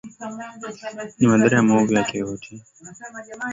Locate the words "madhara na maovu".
1.27-1.93